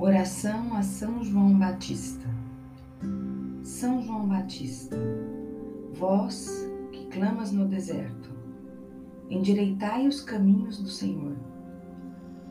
[0.00, 2.24] Oração a São João Batista.
[3.64, 4.96] São João Batista,
[5.92, 8.30] vós que clamas no deserto,
[9.28, 11.36] endireitai os caminhos do Senhor.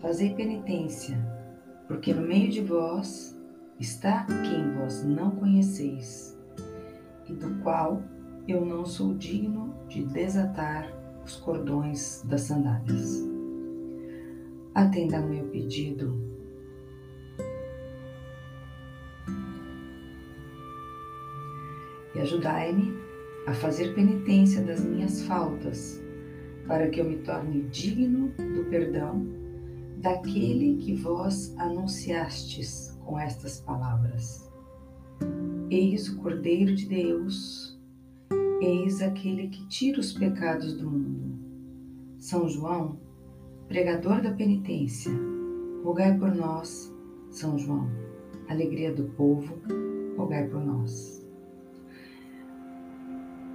[0.00, 1.18] Fazei penitência,
[1.86, 3.38] porque no meio de vós
[3.78, 6.34] está quem vós não conheceis,
[7.28, 8.02] e do qual
[8.48, 10.90] eu não sou digno de desatar
[11.22, 13.22] os cordões das sandálias.
[14.74, 16.33] Atenda ao meu pedido
[22.14, 22.94] e ajudai-me
[23.46, 26.02] a fazer penitência das minhas faltas,
[26.66, 29.26] para que eu me torne digno do perdão
[29.98, 34.50] daquele que vós anunciastes com estas palavras.
[35.70, 37.78] Eis o Cordeiro de Deus,
[38.60, 41.38] eis aquele que tira os pecados do mundo.
[42.18, 42.98] São João,
[43.68, 45.12] pregador da penitência,
[45.82, 46.94] rogai por nós,
[47.30, 47.88] São João,
[48.48, 49.58] alegria do povo,
[50.16, 51.23] rogai por nós.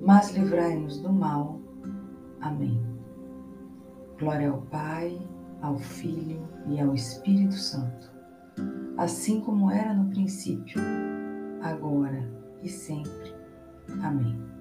[0.00, 1.60] mas livrai-nos do mal.
[2.40, 2.80] Amém.
[4.18, 5.18] Glória ao Pai,
[5.60, 8.10] ao Filho e ao Espírito Santo,
[8.96, 10.80] assim como era no princípio,
[11.62, 12.28] agora
[12.62, 13.34] e sempre.
[14.02, 14.57] Amém.